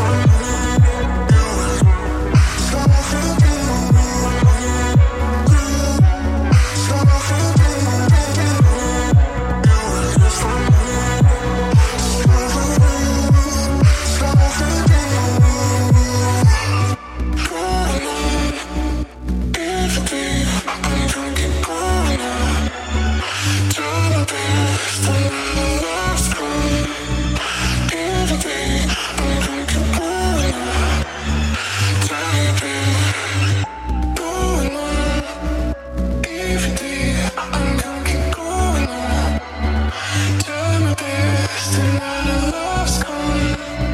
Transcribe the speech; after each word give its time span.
for 0.00 0.29
love's 42.50 43.02
gone 43.02 43.89